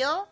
[0.00, 0.28] Radio.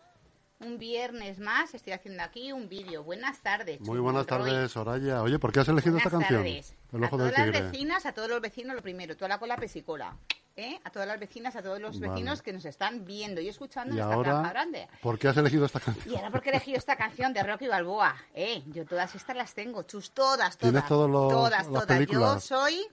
[0.61, 3.03] Un viernes más estoy haciendo aquí un vídeo.
[3.03, 3.79] Buenas tardes.
[3.81, 5.21] Muy buenas tardes, Soraya.
[5.21, 6.43] Oye, ¿por qué has elegido esta canción?
[6.43, 6.73] Tardes.
[6.91, 10.17] a todas las vecinas, a todos los vecinos, lo primero, toda la cola pesicola.
[10.55, 10.79] ¿eh?
[10.83, 13.99] A todas las vecinas, a todos los vecinos que nos están viendo y escuchando ¿Y
[13.99, 14.87] en esta ahora, grande.
[15.01, 16.13] ¿Por qué has elegido esta canción?
[16.13, 18.15] Y ahora porque he elegido esta canción de Rocky Balboa.
[18.33, 18.63] ¿eh?
[18.67, 20.73] Yo todas estas las tengo, chus, todas, todas.
[20.73, 21.85] ¿Tienes todos los, todas, las todas.
[21.85, 22.49] películas?
[22.49, 22.87] Yo soy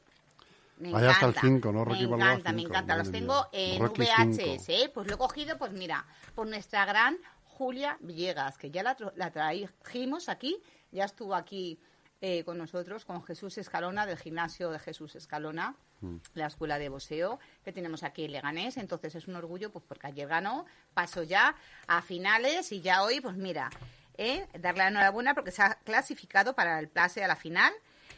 [0.79, 1.85] me Allá hasta el 5, ¿no?
[1.85, 2.97] Rocky me encanta, me encanta.
[2.97, 4.91] Los tengo en VHS, ¿eh?
[4.93, 9.31] Pues lo he cogido, pues mira, por nuestra gran Julia Villegas, que ya la, la
[9.31, 11.79] trajimos aquí, ya estuvo aquí
[12.23, 16.17] eh, con nosotros, con Jesús Escalona, del gimnasio de Jesús Escalona, mm.
[16.33, 18.79] la escuela de boxeo que tenemos aquí en Leganés.
[18.79, 21.55] Entonces es un orgullo, pues porque ayer ganó, pasó ya
[21.87, 23.69] a finales y ya hoy, pues mira,
[24.17, 27.73] eh, darle la enhorabuena porque se ha clasificado para el pase a la final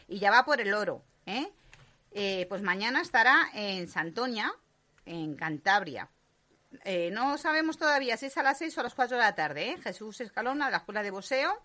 [0.07, 1.51] y ya va por el oro, ¿eh?
[2.13, 4.53] Eh, pues mañana estará en Santoña,
[5.05, 6.09] en Cantabria.
[6.85, 9.35] Eh, no sabemos todavía si es a las 6 o a las 4 de la
[9.35, 9.79] tarde, ¿eh?
[9.83, 11.63] Jesús Escalona, la Escuela de Boseo,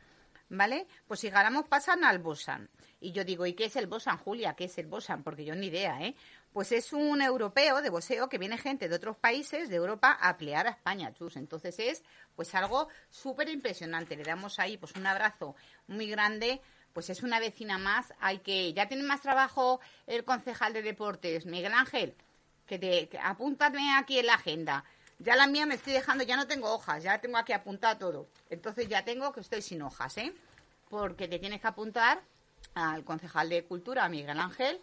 [0.50, 0.88] ¿vale?
[1.08, 2.70] Pues si ganamos pasan al Bosan.
[3.02, 4.54] Y yo digo, ¿y qué es el Bosan, Julia?
[4.54, 5.24] ¿Qué es el Bosan?
[5.24, 6.16] Porque yo ni idea, ¿eh?
[6.54, 10.38] Pues es un europeo de boseo que viene gente de otros países de Europa a
[10.38, 11.36] pelear a España, chus.
[11.36, 12.04] Entonces es
[12.36, 14.16] pues algo súper impresionante.
[14.16, 15.56] Le damos ahí pues un abrazo
[15.88, 16.62] muy grande
[16.94, 18.14] pues es una vecina más.
[18.20, 22.16] Hay que ya tiene más trabajo el concejal de deportes, Miguel Ángel,
[22.66, 24.86] que te apúntame aquí en la agenda.
[25.20, 28.28] Ya la mía me estoy dejando, ya no tengo hojas, ya tengo aquí apuntado todo.
[28.50, 30.34] Entonces ya tengo que estoy sin hojas, ¿eh?
[30.90, 32.22] Porque te tienes que apuntar
[32.76, 34.80] al concejal de cultura, Miguel Ángel,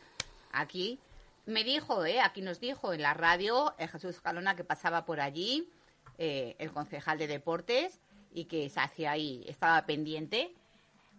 [0.53, 0.99] aquí.
[1.47, 2.21] Me dijo, ¿eh?
[2.21, 5.69] Aquí nos dijo en la radio eh, Jesús Calona que pasaba por allí,
[6.19, 7.99] eh, el concejal de deportes,
[8.33, 10.55] y que se hacía ahí, estaba pendiente.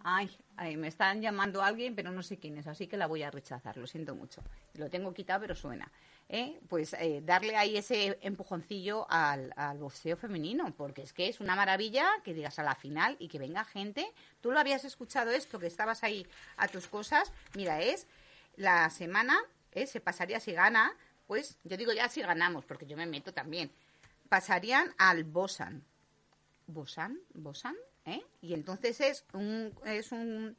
[0.03, 0.29] Ay,
[0.77, 3.77] me están llamando alguien, pero no sé quién es, así que la voy a rechazar,
[3.77, 4.43] lo siento mucho.
[4.75, 5.91] Lo tengo quitado, pero suena.
[6.29, 6.59] ¿eh?
[6.69, 11.55] Pues eh, darle ahí ese empujoncillo al, al boxeo femenino, porque es que es una
[11.55, 14.11] maravilla que digas a la final y que venga gente.
[14.39, 16.25] Tú lo habías escuchado esto, que estabas ahí
[16.57, 17.31] a tus cosas.
[17.55, 18.07] Mira, es
[18.55, 19.37] la semana,
[19.73, 19.85] ¿eh?
[19.87, 20.95] se pasaría si gana,
[21.27, 23.71] pues yo digo ya si ganamos, porque yo me meto también.
[24.29, 25.83] Pasarían al Bosan.
[26.67, 27.19] ¿Bosan?
[27.33, 27.75] ¿Bosan?
[28.05, 28.21] ¿Eh?
[28.41, 30.57] Y entonces es un, es un,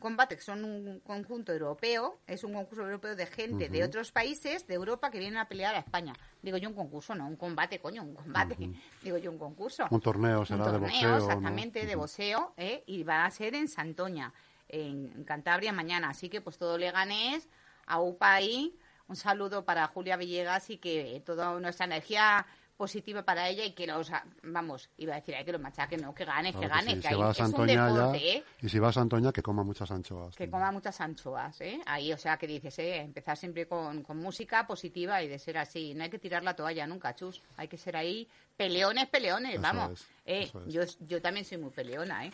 [0.00, 4.66] combate que son un conjunto europeo, es un concurso europeo de gente de otros países
[4.66, 6.14] de Europa que vienen a pelear a España.
[6.42, 8.56] Digo yo un concurso, no un combate, coño, un combate.
[9.02, 9.86] Digo yo un concurso.
[9.90, 11.16] Un torneo será de boxeo.
[11.16, 12.84] Exactamente, de boxeo, ¿eh?
[12.86, 14.32] y va a ser en Santoña,
[14.68, 16.10] en, Cantabria mañana.
[16.10, 17.48] Así que pues todo le ganes
[17.86, 18.78] a UPA ahí.
[19.08, 22.44] Un saludo para Julia Villegas y que toda nuestra energía
[22.76, 24.10] positiva para ella y que los,
[24.42, 27.14] vamos, iba a decir, hay que lo machaque, no, que gane, que gane, que, es
[27.40, 28.44] un deporte, ¿eh?
[28.62, 30.36] Y si va a Santoña, que coma muchas anchoas.
[30.36, 31.80] Que coma muchas anchoas, ¿eh?
[31.86, 32.96] Ahí, o sea, que dices, ¿eh?
[33.00, 35.94] Empezar siempre con, con música positiva y de ser así.
[35.94, 37.42] No hay que tirar la toalla nunca, chus.
[37.56, 40.06] Hay que ser ahí peleones, peleones, vamos.
[40.24, 40.50] ¿eh?
[40.66, 42.32] Yo, yo también soy muy peleona, ¿eh?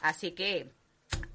[0.00, 0.72] Así que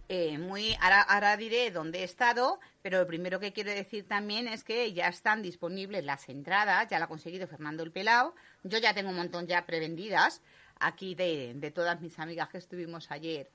[0.10, 4.64] eh, muy ahora, diré dónde he estado, pero lo primero que quiero decir también es
[4.64, 8.34] que ya están disponibles las entradas, ya la ha conseguido Fernando el Pelao.
[8.64, 10.42] Yo ya tengo un montón ya prevendidas
[10.80, 13.52] aquí de, de todas mis amigas que estuvimos ayer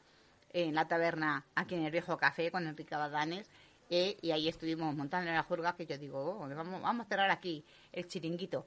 [0.53, 3.51] en la taberna aquí en el Viejo Café con Enrique Badanes.
[3.91, 7.09] Eh, y ahí estuvimos montando en la jurga que yo digo, oh, vamos, vamos a
[7.09, 8.65] cerrar aquí el chiringuito.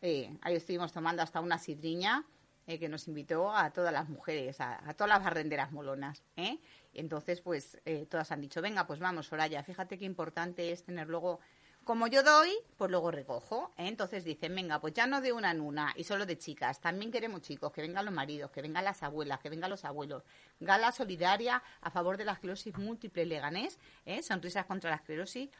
[0.00, 2.24] Eh, ahí estuvimos tomando hasta una sidriña
[2.66, 6.24] que nos invitó a todas las mujeres, a, a todas las barrenderas molonas.
[6.36, 6.58] ¿eh?
[6.92, 11.06] Entonces, pues eh, todas han dicho, venga, pues vamos, Soraya, fíjate qué importante es tener
[11.06, 11.38] luego,
[11.84, 13.72] como yo doy, pues luego recojo.
[13.78, 13.86] ¿eh?
[13.86, 17.12] Entonces dicen, venga, pues ya no de una en una y solo de chicas, también
[17.12, 20.24] queremos chicos, que vengan los maridos, que vengan las abuelas, que vengan los abuelos.
[20.58, 24.22] Gala solidaria a favor de la esclerosis múltiple leganés, ¿eh?
[24.24, 25.50] sonrisas contra la esclerosis.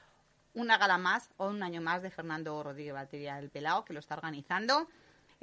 [0.55, 4.01] Una gala más o un año más de Fernando Rodríguez Batería del Pelao, que lo
[4.01, 4.89] está organizando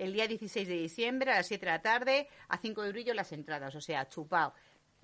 [0.03, 3.31] el día 16 de diciembre a las 7 de la tarde a 5 eurillos las
[3.31, 4.53] entradas, o sea, chupao.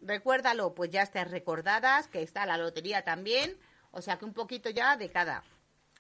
[0.02, 3.58] Recuérdalo, pues ya estás recordadas, que está la lotería también,
[3.92, 5.44] o sea que un poquito ya de cada.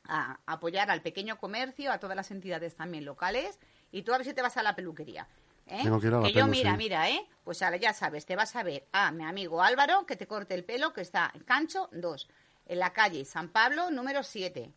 [0.05, 3.59] A apoyar al pequeño comercio, a todas las entidades también locales,
[3.91, 5.27] y tú a ver si te vas a la peluquería.
[5.67, 5.83] ¿eh?
[5.83, 7.25] que, yo, mira, mira, ¿eh?
[7.43, 10.55] Pues ahora ya sabes, te vas a ver a mi amigo Álvaro, que te corte
[10.55, 12.27] el pelo, que está en Cancho 2,
[12.67, 14.71] en la calle San Pablo, número 7,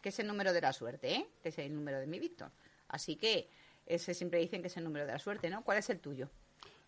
[0.00, 1.28] que es el número de la suerte, ¿eh?
[1.42, 2.50] Que es el número de mi Víctor.
[2.88, 3.48] Así que
[3.94, 5.62] ese siempre dicen que es el número de la suerte, ¿no?
[5.62, 6.30] ¿Cuál es el tuyo?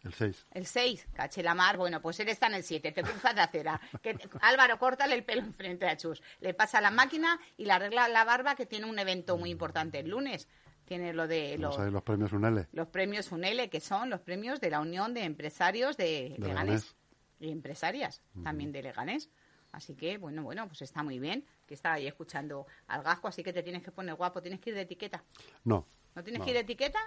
[0.03, 0.47] El 6.
[0.53, 1.79] El 6, caché la mar.
[1.79, 3.81] Bueno, pues él está en el 7, te cruzas de acera.
[4.03, 6.23] Que, Álvaro, córtale el pelo enfrente a Chus.
[6.41, 10.01] Le pasa la máquina y le arregla la barba, que tiene un evento muy importante
[10.01, 10.47] el lunes.
[10.85, 12.69] Tiene lo de los, los premios UNELE.
[12.73, 16.95] Los premios UNELE, que son los premios de la Unión de Empresarios de, Leganés.
[17.41, 19.31] Y empresarias también de Leganés.
[19.73, 23.43] Así que, bueno, bueno, pues está muy bien que está ahí escuchando al gasco, así
[23.43, 24.43] que te tienes que poner guapo.
[24.43, 25.25] ¿Tienes que ir de etiqueta?
[25.65, 25.87] No.
[26.15, 26.99] ¿No tienes que ir de etiqueta?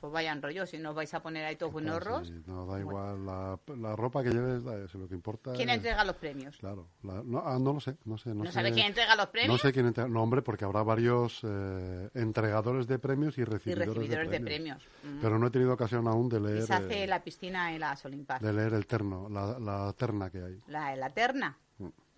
[0.00, 2.30] Pues vayan rollo, si no os vais a poner ahí todos buenorros.
[2.46, 5.52] no da igual la, la, ropa que lleves, es lo que importa.
[5.52, 6.56] ¿Quién entrega los premios?
[6.56, 8.30] Claro, no, ah, no, lo sé, no sé.
[8.30, 9.52] ¿No, ¿No sabe quién entrega los premios?
[9.52, 13.88] No sé quién entrega, no hombre, porque habrá varios eh, entregadores de premios y recibidores,
[13.88, 14.82] y recibidores de premios.
[15.04, 15.20] Mm.
[15.20, 16.64] Pero no he tenido ocasión aún de leer.
[16.64, 18.42] Y se hace eh, la piscina en las Olimpiadas.
[18.42, 20.60] De leer el terno, la, la terna que hay.
[20.66, 21.56] La, la terna.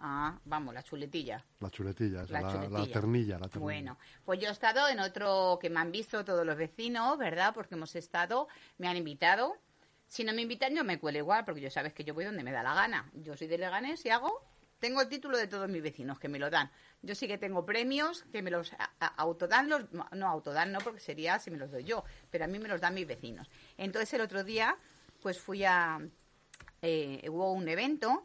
[0.03, 1.45] Ah, vamos, la chuletilla.
[1.61, 5.79] La chuletilla, la, la, ternilla, la, Bueno, pues yo he estado en otro que me
[5.79, 7.53] han visto todos los vecinos, ¿verdad?
[7.55, 8.49] Porque hemos estado,
[8.79, 9.57] me han invitado.
[10.07, 12.43] Si no me invitan, yo me cuelo igual, porque yo sabes que yo voy donde
[12.43, 13.11] me da la gana.
[13.13, 14.43] Yo soy de Leganés y hago,
[14.79, 16.71] tengo el título de todos mis vecinos que me lo dan.
[17.03, 18.73] Yo sí que tengo premios que me los
[19.19, 22.59] autodan, los, no autodan, no, porque sería si me los doy yo, pero a mí
[22.59, 23.51] me los dan mis vecinos.
[23.77, 24.77] Entonces el otro día,
[25.21, 26.01] pues fui a,
[26.81, 28.25] eh, hubo un evento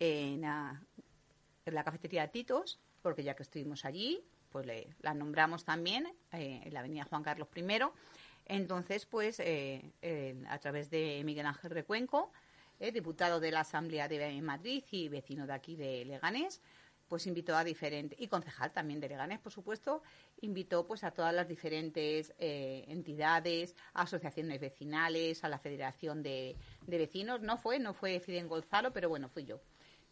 [0.00, 0.44] en,
[1.74, 6.74] la cafetería Titos, porque ya que estuvimos allí, pues le, la nombramos también eh, en
[6.74, 7.64] la avenida Juan Carlos I.
[8.46, 9.92] Entonces, pues eh,
[10.48, 12.32] a través de Miguel Ángel Recuenco,
[12.80, 16.60] eh, diputado de la Asamblea de Madrid y vecino de aquí de Leganés,
[17.06, 20.02] pues invitó a diferentes, y concejal también de Leganés, por supuesto,
[20.42, 26.56] invitó pues a todas las diferentes entidades, asociaciones vecinales, a la Federación de,
[26.86, 27.40] de, Vecinos.
[27.40, 29.60] No fue, no fue Fiden Gonzalo, pero bueno, fui yo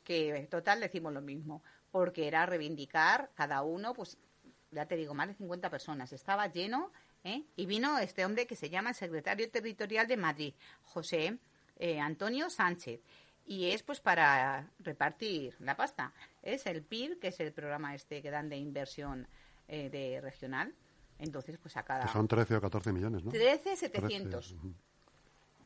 [0.09, 4.17] que total decimos lo mismo, porque era reivindicar cada uno, pues
[4.71, 6.93] ya te digo, más de 50 personas, estaba lleno,
[7.25, 7.45] ¿eh?
[7.57, 11.39] y vino este hombre que se llama el secretario territorial de Madrid, José
[11.77, 13.03] eh, Antonio Sánchez,
[13.45, 16.15] y es pues para repartir la pasta.
[16.43, 19.29] Es el PIR, que es el programa este que dan de inversión
[19.69, 20.75] eh, de regional.
[21.19, 22.05] Entonces, pues a cada...
[22.05, 23.31] Que son 13 o 14 millones, ¿no?
[23.31, 24.57] 13, 700.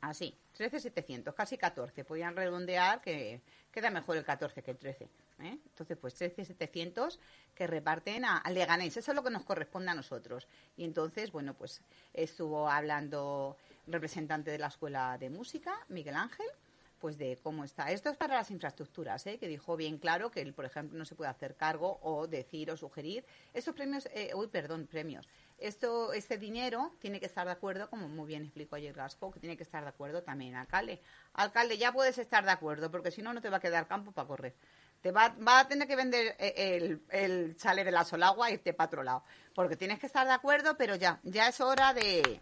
[0.03, 2.05] Así, 13,700, casi 14.
[2.05, 3.41] Podían redondear que
[3.71, 5.05] queda mejor el 14 que el 13.
[5.05, 5.59] ¿eh?
[5.65, 7.21] Entonces, pues 13,700
[7.55, 8.97] que reparten a, a, Leganés.
[8.97, 10.49] Eso es lo que nos corresponde a nosotros.
[10.77, 11.83] Y entonces, bueno, pues
[12.13, 13.57] estuvo hablando
[13.87, 16.49] representante de la Escuela de Música, Miguel Ángel,
[17.03, 17.91] pues de cómo está.
[17.91, 19.37] Esto es para las infraestructuras, ¿eh?
[19.39, 22.71] que dijo bien claro que él, por ejemplo, no se puede hacer cargo o decir
[22.71, 23.25] o sugerir.
[23.55, 25.29] Estos premios, eh, uy, perdón, premios
[25.63, 29.41] esto, este dinero tiene que estar de acuerdo, como muy bien explicó ayer Gasco, que
[29.41, 31.01] tiene que estar de acuerdo también alcalde.
[31.35, 34.13] Alcalde, ya puedes estar de acuerdo, porque si no, no te va a quedar campo
[34.13, 34.55] para correr.
[35.01, 38.89] Te va, a tener que vender eh, el, chale de la Solagua e irte para
[38.89, 39.25] otro lado.
[39.55, 42.41] Porque tienes que estar de acuerdo, pero ya, ya es hora de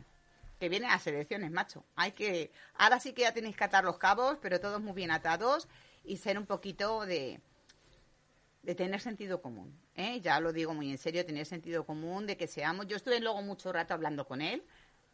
[0.58, 1.84] que vienen las elecciones, macho.
[1.96, 5.10] Hay que, ahora sí que ya tenéis que atar los cabos, pero todos muy bien
[5.10, 5.68] atados
[6.04, 7.40] y ser un poquito de,
[8.62, 9.78] de tener sentido común.
[9.94, 10.20] ¿eh?
[10.20, 12.86] Ya lo digo muy en serio, tener sentido común, de que seamos.
[12.86, 14.62] Yo estuve luego mucho rato hablando con él,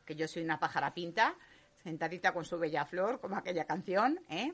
[0.05, 1.35] que yo soy una pájara pinta,
[1.83, 4.53] sentadita con su bella flor, como aquella canción, ¿eh?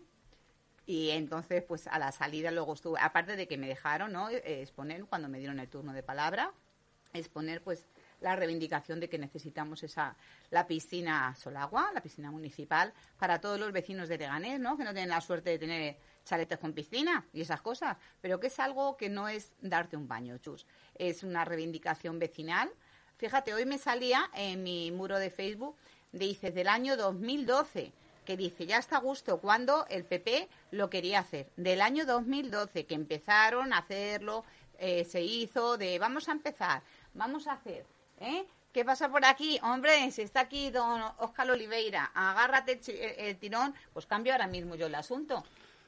[0.85, 4.29] Y entonces, pues a la salida luego estuve, aparte de que me dejaron, ¿no?
[4.29, 6.53] Exponer, cuando me dieron el turno de palabra,
[7.12, 7.87] exponer, pues,
[8.22, 10.16] la reivindicación de que necesitamos esa
[10.50, 14.76] la piscina Solagua, la piscina municipal, para todos los vecinos de Leganés, ¿no?
[14.76, 18.46] Que no tienen la suerte de tener chaletes con piscina y esas cosas, pero que
[18.46, 20.67] es algo que no es darte un baño, chus.
[20.94, 22.70] Es una reivindicación vecinal.
[23.17, 25.76] Fíjate, hoy me salía en mi muro de Facebook,
[26.12, 27.93] dice, del año 2012,
[28.24, 31.48] que dice, ya está a gusto cuando el PP lo quería hacer.
[31.56, 34.44] Del año 2012, que empezaron a hacerlo,
[34.79, 36.82] eh, se hizo de, vamos a empezar,
[37.14, 37.84] vamos a hacer,
[38.22, 38.46] ¿eh?
[38.72, 39.58] ¿Qué pasa por aquí?
[39.62, 42.81] Hombre, si está aquí don Oscar Oliveira, agárrate
[43.19, 45.44] el tirón, pues cambio ahora mismo yo el asunto.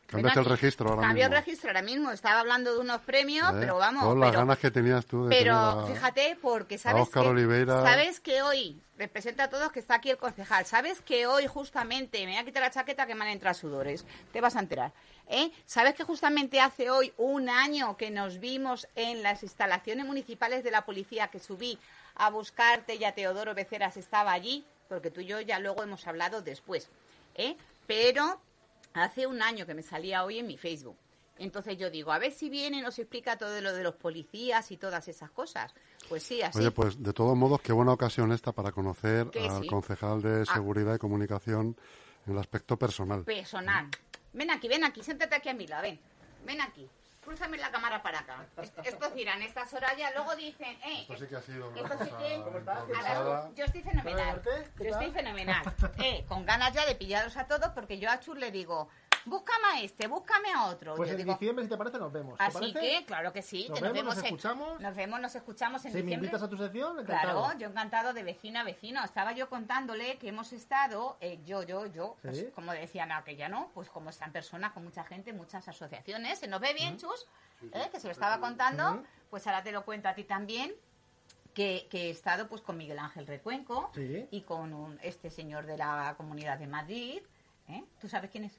[0.06, 2.10] Cambiaste el registro ahora Cambio el registro ahora mismo.
[2.10, 3.56] Estaba hablando de unos premios, ¿Eh?
[3.58, 4.02] pero vamos.
[4.02, 8.80] Todas las ganas que tenías tú de Pero fíjate, porque sabes que, sabes que hoy,
[8.98, 12.44] representa a todos que está aquí el concejal, sabes que hoy justamente, me voy a
[12.44, 14.92] quitar la chaqueta que me han entrado sudores, te vas a enterar.
[15.28, 15.50] ¿eh?
[15.64, 20.70] ¿Sabes que justamente hace hoy un año que nos vimos en las instalaciones municipales de
[20.70, 21.78] la policía que subí
[22.14, 24.64] a buscarte y a Teodoro Beceras estaba allí?
[24.88, 26.88] Porque tú y yo ya luego hemos hablado después.
[27.34, 27.56] ¿eh?
[27.86, 28.40] Pero
[28.92, 30.96] hace un año que me salía hoy en mi Facebook.
[31.36, 34.70] Entonces yo digo, a ver si viene y nos explica todo lo de los policías
[34.70, 35.74] y todas esas cosas.
[36.08, 36.58] Pues sí, así.
[36.58, 40.54] Oye, pues de todos modos, qué buena ocasión esta para conocer al concejal de ah.
[40.54, 41.76] Seguridad y Comunicación
[42.26, 43.24] en el aspecto personal.
[43.24, 43.88] Personal.
[44.32, 45.98] Ven aquí, ven aquí, siéntate aquí a mi lado, ven.
[46.46, 46.88] Ven aquí.
[47.24, 48.46] Cruzame la cámara para acá.
[48.84, 51.02] Estos dirán, estas horas ya luego dicen, eh.
[51.02, 52.44] Esto sí que ha sido una esto sí que,
[53.56, 54.42] Yo estoy fenomenal.
[54.78, 55.62] Yo estoy fenomenal.
[55.98, 58.88] Eh, con ganas ya de pillaros a todos porque yo a Chur le digo,
[59.26, 60.94] búscame a este, búscame a otro.
[60.94, 62.36] Pues en diciembre, si te parece, nos vemos.
[62.38, 63.66] así que, claro que sí.
[63.68, 64.80] Nos, vemos, nos escuchamos.
[64.80, 67.42] Nos vemos, nos escuchamos en si me invitas a tu sección, encantado.
[67.42, 69.04] Claro, yo encantado de vecino a vecino.
[69.04, 73.70] Estaba yo contándole que hemos estado, eh, yo, yo, yo, pues, como decían aquella, ¿no?
[73.74, 76.38] Pues como están personas, con mucha gente, muchas asociaciones.
[76.38, 77.26] ¿Se nos ve bien, Chus?
[77.72, 77.88] ¿Eh?
[77.90, 79.02] Que se lo estaba contando.
[79.30, 80.72] Pues ahora te lo cuento a ti también
[81.54, 83.90] que, he estado pues con Miguel Ángel Recuenco
[84.30, 87.22] y con este señor de la Comunidad de Madrid.
[87.68, 87.84] ¿eh?
[88.00, 88.52] ¿Tú sabes quién es?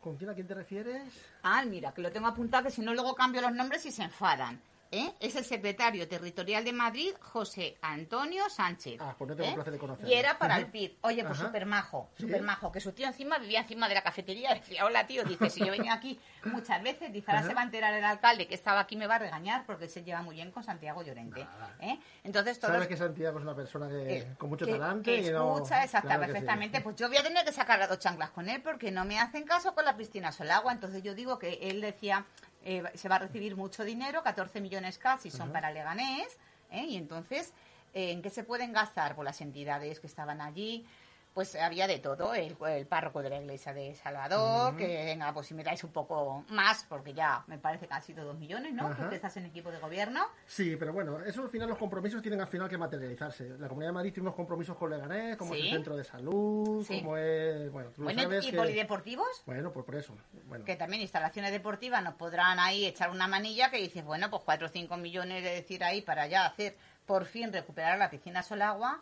[0.00, 1.02] ¿Con quién a quién te refieres?
[1.42, 4.02] Ah, mira, que lo tengo apuntado, que si no luego cambio los nombres y se
[4.02, 4.60] enfadan.
[4.90, 5.14] ¿Eh?
[5.20, 9.00] es el secretario territorial de Madrid, José Antonio Sánchez.
[9.00, 9.54] Ah, pues no tengo ¿eh?
[9.54, 10.10] placer de conocerlo.
[10.10, 10.98] Y era para el PIB.
[11.02, 12.72] Oye, pues súper majo, súper majo.
[12.72, 14.54] Que su tío encima vivía encima de la cafetería.
[14.54, 17.64] Decía, hola tío, dice, si yo venía aquí muchas veces, dice, ahora se va a
[17.64, 20.50] enterar el alcalde que estaba aquí, me va a regañar porque se lleva muy bien
[20.50, 21.46] con Santiago Llorente.
[21.80, 21.98] ¿eh?
[22.24, 22.74] Entonces, todos...
[22.74, 25.04] Sabes que Santiago es una persona que, con mucho talante.
[25.04, 26.80] Que escucha, exacta, perfectamente.
[26.80, 29.18] Pues yo voy a tener que sacar las dos chanclas con él porque no me
[29.18, 32.26] hacen caso con la piscina agua Entonces yo digo que él decía
[32.64, 36.38] eh, se va a recibir mucho dinero, 14 millones casi son para Leganés,
[36.70, 36.84] ¿eh?
[36.84, 37.52] y entonces,
[37.94, 39.14] ¿en qué se pueden gastar?
[39.14, 40.86] Por las entidades que estaban allí,
[41.34, 42.56] pues había de todo, el,
[42.86, 46.84] párroco de la iglesia de Salvador, que venga, pues si me dais un poco más,
[46.88, 48.94] porque ya me parece que han sido dos millones, ¿no?
[48.96, 50.26] Porque estás en equipo de gobierno.
[50.46, 53.50] Sí, pero bueno, eso al final los compromisos tienen al final que materializarse.
[53.58, 56.86] La Comunidad de Madrid tiene unos compromisos con Leganés, como es el centro de salud,
[56.86, 59.42] como es, bueno, tú bueno, sabes ¿y polideportivos?
[59.46, 60.16] Bueno, pues por eso.
[60.46, 60.64] Bueno.
[60.64, 64.66] Que también instalaciones deportivas nos podrán ahí echar una manilla que dices, bueno, pues cuatro
[64.66, 66.76] o cinco millones de decir ahí para ya hacer
[67.10, 69.00] por fin recuperar la piscina Solagua.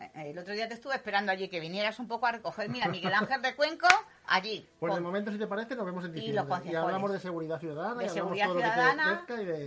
[0.00, 2.88] Eh, el otro día te estuve esperando allí que vinieras un poco a recoger, mira,
[2.88, 3.86] Miguel Ángel de Cuenco,
[4.24, 4.66] allí.
[4.80, 6.46] Pues de momento, si te parece, nos vemos en diciembre.
[6.64, 8.00] Y, hablamos de seguridad ciudadana.
[8.00, 9.26] De seguridad ciudadana.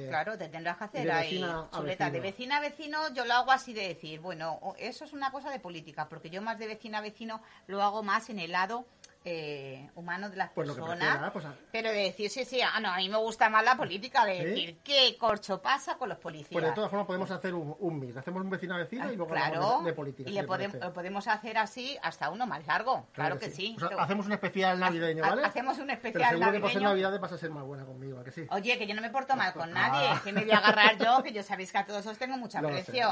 [0.10, 2.10] Claro, te tendrás que hacer ahí, chuleta.
[2.10, 5.51] De vecina a vecino yo lo hago así de decir, bueno, eso es una cosa
[5.51, 8.88] de política, porque yo más de vecina a vecino lo hago más en el lado
[9.27, 11.32] eh, humano de las pues personas.
[11.32, 14.24] Pues pero de decir, sí, sí, ah, no, a mí me gusta más la política,
[14.24, 16.51] de decir qué corcho pasa con los policías.
[16.51, 19.15] Pues de todas formas podemos hacer un, un mix, hacemos un vecino a vecino y
[19.15, 20.29] luego hablamos de, política.
[20.29, 23.75] Y le podemos, lo podemos hacer así hasta uno más largo, claro, que, sí.
[23.98, 25.44] hacemos un especial navideño, ¿vale?
[25.44, 28.46] Hacemos un especial pero seguro que por vas a ser más buena conmigo, que sí?
[28.51, 30.22] Oye, que yo no me porto mal con nadie, ah.
[30.24, 32.60] que me voy a agarrar yo, que yo sabéis que a todos os tengo mucho
[32.60, 33.10] aprecio.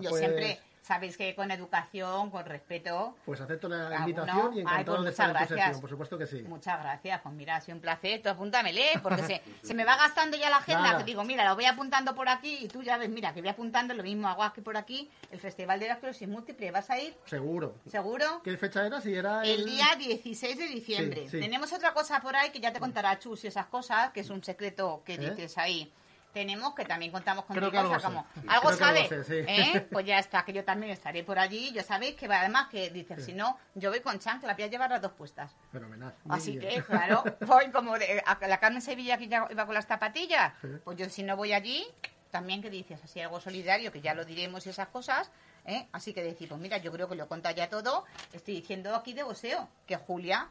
[0.00, 3.16] yo siempre sabéis que con educación, con respeto.
[3.24, 6.26] Pues acepto la invitación y encantado pues de estar en tu sesión, por supuesto que
[6.26, 6.42] sí.
[6.42, 9.96] Muchas gracias, pues mira, ha sido un placer, tú apúntamele, porque se, se me va
[9.96, 12.96] gastando ya la agenda, que digo, mira, lo voy apuntando por aquí y tú ya
[12.98, 15.94] ves, mira, que voy apuntando lo mismo hago aquí por aquí, el Festival de la
[15.94, 17.16] Esclerosis Múltiple, ¿vas a ir?
[17.26, 17.74] Seguro.
[17.86, 18.40] ¿Seguro?
[18.42, 19.00] ¿Qué fecha era?
[19.00, 19.64] Si era el...
[19.64, 21.26] día 16 de diciembre.
[21.30, 24.30] Tenemos otra cosa por ahí que ya te contará Chus y esas cosas, que es
[24.30, 25.18] un secreto que ¿Eh?
[25.18, 25.92] dices ahí
[26.32, 29.86] tenemos, que también contamos con Creo que algo, como, algo sabe, ¿Eh?
[29.92, 33.24] pues ya está, que yo también estaré por allí, ya sabéis que además que dices,
[33.24, 35.52] si no, yo voy con chancla, voy a llevar las dos puestas.
[35.72, 36.14] Fenomenal.
[36.28, 39.86] Así que, claro, voy como de, a la Carmen Sevilla que ya iba con las
[39.86, 40.52] zapatillas,
[40.84, 41.86] pues yo si no voy allí,
[42.30, 45.30] también que dices, así algo solidario, que ya lo diremos y esas cosas,
[45.64, 45.88] ¿eh?
[45.92, 49.12] así que decir, pues mira, yo creo que lo conta ya todo, estoy diciendo aquí
[49.12, 50.48] de boseo, que Julia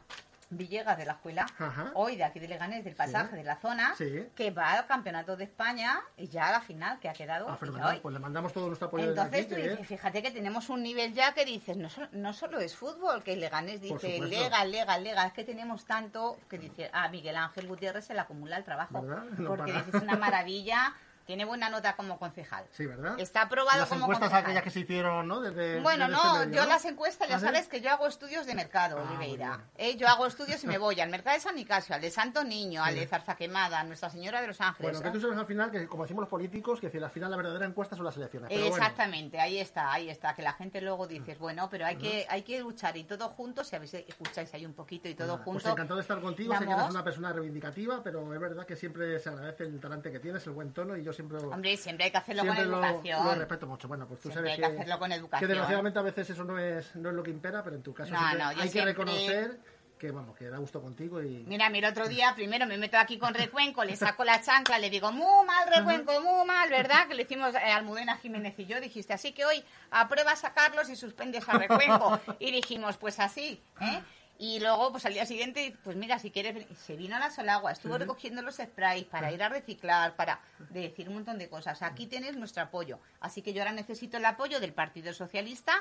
[0.50, 1.46] Villegas de la escuela,
[1.94, 3.94] hoy de aquí de Leganés, del pasaje de la zona,
[4.34, 7.48] que va al campeonato de España y ya a la final que ha quedado.
[7.48, 9.10] Ah, pues le mandamos todo nuestro apoyo.
[9.10, 12.74] Entonces tú dices, fíjate que tenemos un nivel ya que dices, no, no solo es
[12.74, 17.36] fútbol, que Leganés dice, lega, lega, lega, es que tenemos tanto que dice, ah, Miguel
[17.36, 19.04] Ángel Gutiérrez se le acumula el trabajo.
[19.46, 20.94] porque es una maravilla
[21.30, 22.64] tiene buena nota como concejal.
[22.72, 23.14] Sí, ¿verdad?
[23.16, 24.08] Está aprobado como concejal.
[24.08, 25.40] Las encuestas aquellas que se hicieron, ¿no?
[25.40, 28.98] Desde, bueno, no, yo las encuestas, ya ¿Ah, sabes que yo hago estudios de mercado,
[28.98, 29.60] ah, Oliveira.
[29.78, 32.42] Eh, yo hago estudios y me voy al mercado de San Nicasio, al de Santo
[32.42, 34.90] Niño, al de Zarzaquemada, a Nuestra Señora de los Ángeles.
[34.90, 37.36] Bueno, que tú sabes al final que, como decimos los políticos, que al final la
[37.36, 38.50] verdadera encuesta son las elecciones.
[38.50, 40.34] Exactamente, ahí está, ahí está.
[40.34, 43.68] Que la gente luego dice, bueno, pero hay, que, hay que luchar y todo juntos,
[43.68, 45.62] si habéis, escucháis ahí un poquito y todo juntos.
[45.62, 48.74] Pues encantado de estar contigo, sé que eres una persona reivindicativa, pero es verdad que
[48.74, 51.38] siempre se agradece el talante que tienes, el buen tono y yo siempre...
[51.38, 53.24] Hombre, siempre hay que hacerlo con educación.
[53.24, 53.88] Lo, respeto mucho.
[53.88, 55.40] Bueno, pues tú sabes hay que, hacerlo con educación.
[55.40, 57.94] Que desgraciadamente a veces eso no es, no es lo que impera, pero en tu
[57.94, 59.58] caso hay que reconocer
[60.00, 61.44] que vamos, que da gusto contigo y...
[61.46, 64.88] Mira, mira, otro día primero me meto aquí con Recuenco, le saco la chancla, le
[64.88, 67.06] digo, muy mal Recuenco, muy mal, ¿verdad?
[67.06, 70.88] Que le hicimos a eh, Almudena Jiménez y yo, dijiste, así que hoy aprueba sacarlos
[70.88, 72.18] y suspendes a Recuenco.
[72.38, 74.00] Y dijimos, pues así, ¿eh?
[74.42, 77.72] Y luego, pues al día siguiente, pues mira, si quieres, se vino a la Solagua,
[77.72, 81.82] estuvo recogiendo los sprays para ir a reciclar, para decir un montón de cosas.
[81.82, 83.00] Aquí tienes nuestro apoyo.
[83.20, 85.74] Así que yo ahora necesito el apoyo del Partido Socialista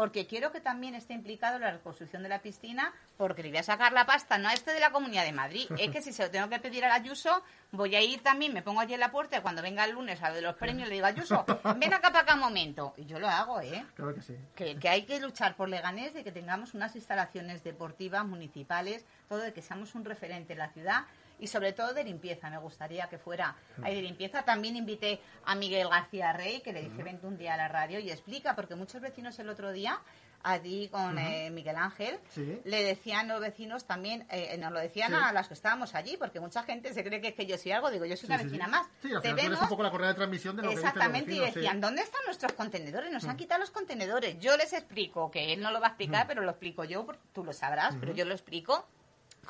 [0.00, 3.58] porque quiero que también esté implicado en la reconstrucción de la piscina, porque le voy
[3.58, 6.14] a sacar la pasta, no a este de la Comunidad de Madrid, es que si
[6.14, 9.00] se lo tengo que pedir al Ayuso, voy a ir también, me pongo allí en
[9.00, 11.44] la puerta, cuando venga el lunes a de los premios, le digo, Ayuso,
[11.76, 12.94] ven acá para acá un momento.
[12.96, 13.84] Y yo lo hago, ¿eh?
[13.94, 14.34] Claro que sí.
[14.54, 19.52] Que, hay que luchar por Leganés, de que tengamos unas instalaciones deportivas, municipales, todo de
[19.52, 21.04] que seamos un referente en la ciudad
[21.40, 22.50] y sobre todo de limpieza.
[22.50, 24.42] Me gustaría que fuera ahí de limpieza.
[24.42, 27.98] También invité a Miguel García Rey, que le dije, vente un día a la radio
[27.98, 30.00] y explica, porque muchos vecinos el otro día
[30.42, 32.18] a ti con eh, Miguel Ángel,
[32.64, 36.40] le decían los vecinos también, eh, nos lo decían a las que estábamos allí, porque
[36.40, 38.66] mucha gente se cree que es que yo soy algo, digo, yo soy una vecina
[38.66, 38.86] más.
[39.00, 42.22] Te vemos, un poco la correa de transmisión de lo Exactamente, y decían, ¿dónde están
[42.26, 43.12] nuestros contenedores?
[43.12, 43.38] Nos han mm.
[43.38, 44.38] quitado los contenedores.
[44.38, 46.28] Yo les explico, que él no lo va a explicar, mm.
[46.28, 48.86] pero lo explico yo, tú lo sabrás, pero yo lo explico,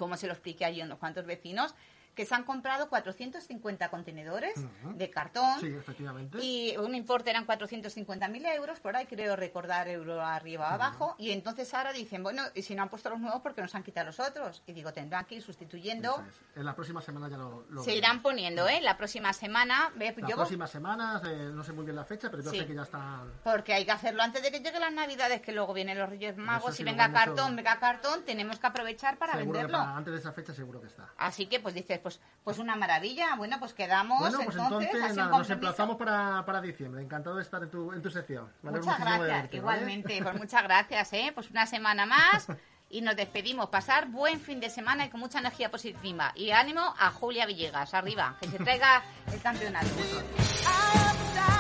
[0.00, 1.75] como se lo expliqué a unos cuantos vecinos,
[2.14, 4.55] que se han comprado 450 contenedores
[4.95, 5.61] de cartón.
[5.61, 6.38] Sí, efectivamente.
[6.43, 11.14] Y un importe eran 450.000 euros, por ahí creo recordar euro arriba o abajo.
[11.19, 13.83] Y entonces ahora dicen, bueno, y si no han puesto los nuevos, porque nos han
[13.83, 14.62] quitado los otros?
[14.67, 16.23] Y digo, tendrán que ir sustituyendo.
[16.55, 17.64] En la próxima semana ya lo.
[17.83, 18.81] se irán poniendo, ¿eh?
[18.81, 19.93] La próxima semana.
[19.97, 22.83] La próxima semana, eh, no sé muy bien la fecha, pero yo sé que ya
[22.83, 23.25] está.
[23.45, 26.37] Porque hay que hacerlo antes de que lleguen las Navidades, que luego vienen los Reyes
[26.37, 26.79] Magos.
[26.81, 29.79] y venga cartón, venga cartón, tenemos que aprovechar para venderlo.
[29.79, 31.11] antes de esa fecha seguro que está.
[31.17, 33.37] Así que, pues dices, pues, pues una maravilla.
[33.37, 34.21] Bueno, pues quedamos.
[34.21, 37.02] Bueno, pues entonces, nos emplazamos para, para, diciembre.
[37.02, 38.50] Encantado de estar en tu, en tu sección.
[38.62, 40.23] muchas gracias, igualmente.
[40.23, 41.33] Pues muchas gracias, ¿eh?
[41.35, 42.47] Pues una semana más.
[42.90, 43.69] y nos despedimos.
[43.71, 46.33] Pasar buen fin de semana y con mucha energía positiva.
[46.35, 49.02] Y ánimo a Julia Villegas, arriba, que se traiga
[49.33, 49.87] el campeonato.